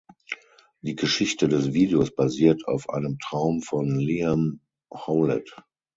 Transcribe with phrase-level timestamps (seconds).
[0.81, 4.59] Die Geschichte des Videos basiert auf einem Traum von Liam
[4.91, 5.55] Howlett.